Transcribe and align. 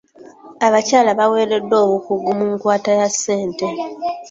Abakyala 0.65 1.11
baweereddwa 1.19 1.75
obukugu 1.85 2.29
mu 2.39 2.45
nkwata 2.53 2.91
ya 2.99 3.07
ssente. 3.13 3.67